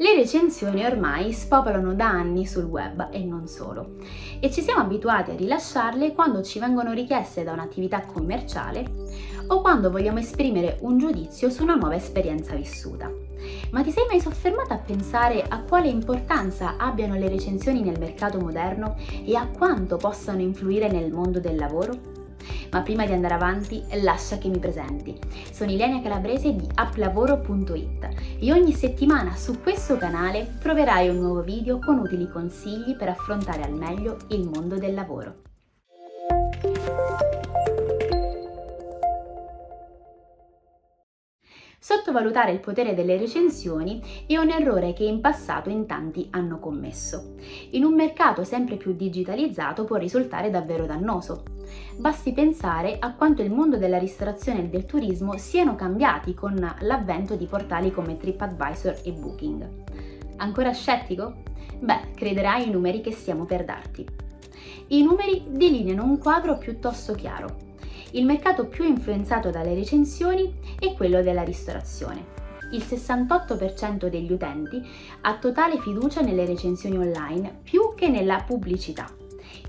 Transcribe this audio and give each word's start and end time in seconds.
Le 0.00 0.14
recensioni 0.14 0.84
ormai 0.84 1.32
spopolano 1.32 1.92
da 1.92 2.06
anni 2.06 2.46
sul 2.46 2.66
web 2.66 3.08
e 3.10 3.24
non 3.24 3.48
solo, 3.48 3.96
e 4.38 4.48
ci 4.48 4.62
siamo 4.62 4.80
abituati 4.80 5.32
a 5.32 5.34
rilasciarle 5.34 6.12
quando 6.12 6.40
ci 6.44 6.60
vengono 6.60 6.92
richieste 6.92 7.42
da 7.42 7.50
un'attività 7.50 8.02
commerciale 8.02 8.88
o 9.48 9.60
quando 9.60 9.90
vogliamo 9.90 10.20
esprimere 10.20 10.78
un 10.82 10.98
giudizio 10.98 11.50
su 11.50 11.64
una 11.64 11.74
nuova 11.74 11.96
esperienza 11.96 12.54
vissuta. 12.54 13.10
Ma 13.72 13.82
ti 13.82 13.90
sei 13.90 14.04
mai 14.08 14.20
soffermata 14.20 14.74
a 14.74 14.78
pensare 14.78 15.42
a 15.42 15.62
quale 15.62 15.88
importanza 15.88 16.76
abbiano 16.76 17.16
le 17.16 17.28
recensioni 17.28 17.82
nel 17.82 17.98
mercato 17.98 18.38
moderno 18.38 18.94
e 19.24 19.34
a 19.34 19.48
quanto 19.48 19.96
possano 19.96 20.40
influire 20.40 20.88
nel 20.88 21.10
mondo 21.10 21.40
del 21.40 21.56
lavoro? 21.56 22.18
Ma 22.70 22.82
prima 22.82 23.06
di 23.06 23.12
andare 23.12 23.34
avanti, 23.34 23.82
lascia 24.02 24.38
che 24.38 24.48
mi 24.48 24.58
presenti. 24.58 25.18
Sono 25.50 25.70
Ilenia 25.70 26.02
Calabrese 26.02 26.54
di 26.54 26.66
applavoro.it 26.74 28.27
e 28.40 28.52
ogni 28.52 28.72
settimana 28.72 29.34
su 29.34 29.60
questo 29.60 29.96
canale 29.96 30.54
troverai 30.60 31.08
un 31.08 31.18
nuovo 31.18 31.42
video 31.42 31.78
con 31.78 31.98
utili 31.98 32.28
consigli 32.28 32.94
per 32.96 33.08
affrontare 33.08 33.62
al 33.62 33.72
meglio 33.72 34.16
il 34.28 34.48
mondo 34.48 34.76
del 34.76 34.94
lavoro. 34.94 35.42
Sottovalutare 41.88 42.52
il 42.52 42.60
potere 42.60 42.94
delle 42.94 43.16
recensioni 43.16 44.02
è 44.26 44.36
un 44.36 44.50
errore 44.50 44.92
che 44.92 45.04
in 45.04 45.22
passato 45.22 45.70
in 45.70 45.86
tanti 45.86 46.28
hanno 46.32 46.58
commesso. 46.58 47.36
In 47.70 47.82
un 47.82 47.94
mercato 47.94 48.44
sempre 48.44 48.76
più 48.76 48.92
digitalizzato 48.92 49.84
può 49.84 49.96
risultare 49.96 50.50
davvero 50.50 50.84
dannoso. 50.84 51.44
Basti 51.96 52.34
pensare 52.34 52.98
a 52.98 53.14
quanto 53.14 53.40
il 53.40 53.50
mondo 53.50 53.78
della 53.78 53.96
ristorazione 53.96 54.64
e 54.64 54.68
del 54.68 54.84
turismo 54.84 55.38
siano 55.38 55.76
cambiati 55.76 56.34
con 56.34 56.56
l'avvento 56.80 57.36
di 57.36 57.46
portali 57.46 57.90
come 57.90 58.18
TripAdvisor 58.18 59.00
e 59.02 59.12
Booking. 59.12 59.68
Ancora 60.36 60.72
scettico? 60.72 61.36
Beh, 61.80 62.10
crederai 62.14 62.64
ai 62.64 62.70
numeri 62.70 63.00
che 63.00 63.12
stiamo 63.12 63.46
per 63.46 63.64
darti. 63.64 64.06
I 64.88 65.02
numeri 65.02 65.42
delineano 65.48 66.04
un 66.04 66.18
quadro 66.18 66.58
piuttosto 66.58 67.14
chiaro 67.14 67.67
il 68.12 68.24
mercato 68.24 68.66
più 68.66 68.84
influenzato 68.84 69.50
dalle 69.50 69.74
recensioni 69.74 70.54
è 70.78 70.94
quello 70.94 71.22
della 71.22 71.42
ristorazione. 71.42 72.36
Il 72.72 72.84
68% 72.86 74.08
degli 74.08 74.32
utenti 74.32 74.82
ha 75.22 75.38
totale 75.38 75.78
fiducia 75.80 76.20
nelle 76.20 76.44
recensioni 76.44 76.98
online 76.98 77.60
più 77.62 77.94
che 77.94 78.08
nella 78.08 78.42
pubblicità. 78.46 79.10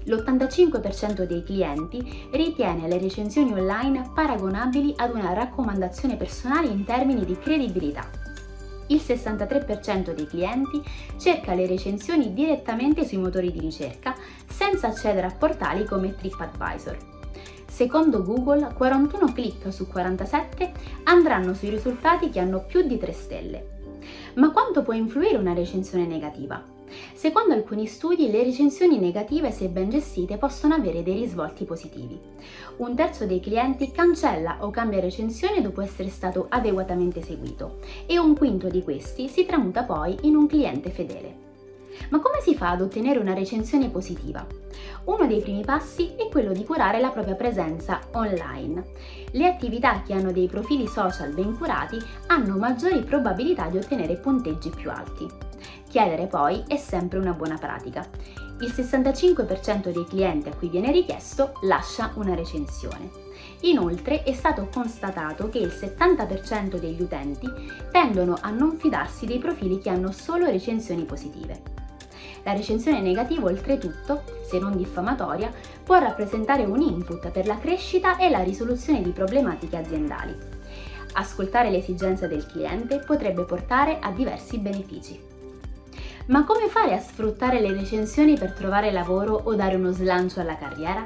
L'85% 0.04 1.24
dei 1.24 1.44
clienti 1.44 2.28
ritiene 2.32 2.88
le 2.88 2.98
recensioni 2.98 3.54
online 3.54 4.12
paragonabili 4.14 4.94
ad 4.98 5.14
una 5.14 5.34
raccomandazione 5.34 6.16
personale 6.16 6.68
in 6.68 6.84
termini 6.84 7.26
di 7.26 7.38
credibilità. 7.38 8.10
Il 8.88 9.02
63% 9.06 10.14
dei 10.14 10.26
clienti 10.26 10.82
cerca 11.18 11.54
le 11.54 11.68
recensioni 11.68 12.34
direttamente 12.34 13.06
sui 13.06 13.18
motori 13.18 13.52
di 13.52 13.60
ricerca 13.60 14.16
senza 14.48 14.88
accedere 14.88 15.28
a 15.28 15.36
portali 15.38 15.86
come 15.86 16.16
TripAdvisor. 16.16 17.19
Secondo 17.80 18.24
Google, 18.24 18.74
41 18.76 19.32
click 19.32 19.72
su 19.72 19.88
47 19.88 20.74
andranno 21.06 21.54
sui 21.54 21.70
risultati 21.70 22.30
che 22.30 22.42
hanno 22.42 22.66
più 22.66 22.86
di 22.86 22.98
3 22.98 23.14
stelle. 23.14 23.70
Ma 24.34 24.52
quanto 24.52 24.84
può 24.84 24.92
influire 24.92 25.38
una 25.38 25.54
recensione 25.54 26.06
negativa? 26.06 26.62
Secondo 27.14 27.54
alcuni 27.54 27.88
studi, 27.88 28.30
le 28.30 28.44
recensioni 28.44 29.00
negative, 29.00 29.52
se 29.52 29.70
ben 29.70 29.90
gestite, 29.90 30.36
possono 30.36 30.74
avere 30.74 31.04
dei 31.04 31.22
risvolti 31.22 31.64
positivi. 31.64 32.20
Un 32.80 32.96
terzo 32.96 33.26
dei 33.26 33.40
clienti 33.40 33.92
cancella 33.92 34.58
o 34.60 34.72
cambia 34.72 35.00
recensione 35.00 35.62
dopo 35.62 35.80
essere 35.80 36.10
stato 36.10 36.48
adeguatamente 36.50 37.22
seguito 37.22 37.78
e 38.06 38.20
un 38.20 38.36
quinto 38.36 38.68
di 38.68 38.84
questi 38.84 39.30
si 39.30 39.46
tramuta 39.46 39.84
poi 39.84 40.18
in 40.24 40.36
un 40.36 40.48
cliente 40.48 40.90
fedele. 40.90 41.48
Ma 42.10 42.20
come 42.20 42.42
si 42.42 42.56
fa 42.56 42.72
ad 42.72 42.82
ottenere 42.82 43.20
una 43.20 43.34
recensione 43.34 43.88
positiva? 43.88 44.46
Uno 45.10 45.26
dei 45.26 45.42
primi 45.42 45.66
passi 45.66 46.14
è 46.16 46.30
quello 46.30 46.52
di 46.52 46.64
curare 46.64 47.00
la 47.00 47.10
propria 47.10 47.34
presenza 47.34 48.00
online. 48.12 48.92
Le 49.32 49.48
attività 49.48 50.04
che 50.04 50.14
hanno 50.14 50.32
dei 50.32 50.46
profili 50.46 50.86
social 50.86 51.34
ben 51.34 51.58
curati 51.58 51.98
hanno 52.28 52.58
maggiori 52.58 53.02
probabilità 53.02 53.70
di 53.70 53.78
ottenere 53.78 54.18
punteggi 54.18 54.70
più 54.70 54.92
alti. 54.92 55.28
Chiedere 55.90 56.28
poi 56.28 56.64
è 56.68 56.78
sempre 56.78 57.18
una 57.18 57.34
buona 57.34 57.58
pratica. 57.58 58.08
Il 58.60 58.70
65% 58.70 59.92
dei 59.92 60.06
clienti 60.06 60.50
a 60.50 60.56
cui 60.56 60.70
viene 60.70 60.92
richiesto 60.92 61.54
lascia 61.64 62.12
una 62.14 62.36
recensione. 62.36 63.10
Inoltre 63.62 64.22
è 64.22 64.34
stato 64.34 64.70
constatato 64.72 65.50
che 65.50 65.58
il 65.58 65.74
70% 65.74 66.78
degli 66.78 67.02
utenti 67.02 67.48
tendono 67.92 68.38
a 68.40 68.52
non 68.52 68.78
fidarsi 68.78 69.26
dei 69.26 69.40
profili 69.40 69.80
che 69.80 69.90
hanno 69.90 70.12
solo 70.12 70.46
recensioni 70.46 71.04
positive. 71.04 71.79
La 72.50 72.56
recensione 72.56 73.00
negativa, 73.00 73.46
oltretutto, 73.46 74.24
se 74.42 74.58
non 74.58 74.76
diffamatoria, 74.76 75.52
può 75.84 76.00
rappresentare 76.00 76.64
un 76.64 76.82
input 76.82 77.30
per 77.30 77.46
la 77.46 77.60
crescita 77.60 78.18
e 78.18 78.28
la 78.28 78.42
risoluzione 78.42 79.04
di 79.04 79.12
problematiche 79.12 79.78
aziendali. 79.78 80.36
Ascoltare 81.14 81.70
le 81.70 81.78
esigenze 81.78 82.28
del 82.28 82.48
cliente 82.48 83.04
potrebbe 83.06 83.44
portare 83.44 84.00
a 84.02 84.10
diversi 84.10 84.58
benefici. 84.58 85.22
Ma 86.30 86.44
come 86.44 86.70
fare 86.70 86.96
a 86.96 87.00
sfruttare 87.00 87.62
le 87.62 87.72
recensioni 87.72 88.36
per 88.36 88.54
trovare 88.54 88.92
lavoro 88.92 89.40
o 89.44 89.54
dare 89.54 89.76
uno 89.76 89.92
slancio 89.92 90.40
alla 90.40 90.58
carriera? 90.58 91.06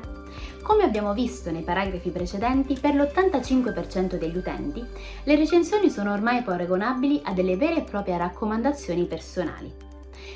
Come 0.61 0.83
abbiamo 0.83 1.13
visto 1.13 1.51
nei 1.51 1.63
paragrafi 1.63 2.09
precedenti, 2.09 2.79
per 2.79 2.95
l'85% 2.95 4.17
degli 4.17 4.37
utenti, 4.37 4.81
le 5.23 5.35
recensioni 5.35 5.89
sono 5.89 6.13
ormai 6.13 6.41
paragonabili 6.41 7.19
a 7.25 7.33
delle 7.33 7.57
vere 7.57 7.79
e 7.79 7.83
proprie 7.83 8.15
raccomandazioni 8.15 9.03
personali. 9.07 9.92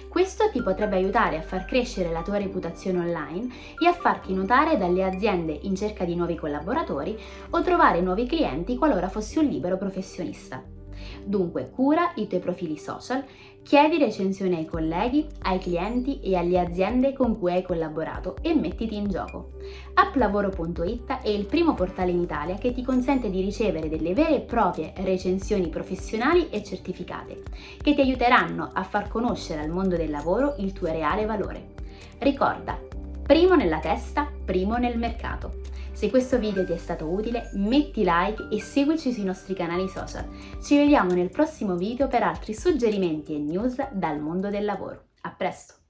Questo 0.08 0.50
ti 0.52 0.62
potrebbe 0.62 0.96
aiutare 0.96 1.38
a 1.38 1.42
far 1.42 1.66
crescere 1.66 2.12
la 2.12 2.22
tua 2.22 2.38
reputazione 2.38 3.00
online 3.00 3.54
e 3.80 3.88
a 3.88 3.94
farti 3.94 4.34
notare 4.34 4.78
dalle 4.78 5.04
aziende 5.04 5.58
in 5.64 5.76
cerca 5.76 6.06
di 6.06 6.16
nuovi 6.16 6.36
collaboratori 6.36 7.18
o 7.52 7.62
trovare 7.62 8.02
nuovi 8.02 8.26
clienti 8.26 8.78
qualora 8.78 9.10
fossi 9.10 9.40
un 9.40 9.46
libero 9.46 9.78
professionista. 9.78 10.77
Dunque 11.24 11.70
cura 11.70 12.12
i 12.16 12.28
tuoi 12.28 12.42
profili 12.42 12.78
social, 12.78 13.24
chiedi 13.64 13.98
recensioni 13.98 14.56
ai 14.56 14.66
colleghi, 14.66 15.28
ai 15.42 15.60
clienti 15.60 16.22
e 16.22 16.36
alle 16.38 16.58
aziende 16.60 17.12
con 17.14 17.38
cui 17.38 17.52
hai 17.52 17.64
collaborato 17.64 18.38
e 18.42 18.54
mettiti 18.54 18.96
in 18.96 19.10
gioco. 19.10 19.52
Applavoro.it 19.94 21.22
è 21.22 21.28
il 21.28 21.46
primo 21.46 21.74
portale 21.74 22.12
in 22.12 22.22
Italia 22.22 22.56
che 22.56 22.72
ti 22.72 22.82
consente 22.82 23.30
di 23.30 23.42
ricevere 23.42 23.90
delle 23.90 24.14
vere 24.14 24.36
e 24.36 24.42
proprie 24.42 24.94
recensioni 24.98 25.68
professionali 25.68 26.50
e 26.50 26.64
certificate, 26.64 27.44
che 27.82 27.94
ti 27.94 28.00
aiuteranno 28.00 28.70
a 28.72 28.84
far 28.84 29.10
conoscere 29.10 29.62
al 29.62 29.70
mondo 29.70 29.98
del 29.98 30.10
lavoro 30.10 30.56
il 30.60 30.72
tuo 30.72 30.88
reale 30.88 31.26
valore. 31.26 31.76
Ricorda, 32.20 32.80
primo 33.22 33.56
nella 33.56 33.80
testa, 33.80 34.32
primo 34.46 34.78
nel 34.78 34.98
mercato. 34.98 35.56
Se 35.98 36.12
questo 36.12 36.38
video 36.38 36.64
ti 36.64 36.74
è 36.74 36.78
stato 36.78 37.08
utile 37.08 37.50
metti 37.54 38.04
like 38.06 38.50
e 38.52 38.62
seguici 38.62 39.12
sui 39.12 39.24
nostri 39.24 39.56
canali 39.56 39.90
social. 39.90 40.30
Ci 40.62 40.78
vediamo 40.78 41.14
nel 41.14 41.32
prossimo 41.32 41.76
video 41.76 42.08
per 42.08 42.22
altri 42.22 42.54
suggerimenti 42.54 43.34
e 43.34 43.40
news 43.40 43.78
dal 43.94 44.20
mondo 44.20 44.52
del 44.52 44.64
lavoro. 44.64 45.06
A 45.22 45.32
presto! 45.32 45.87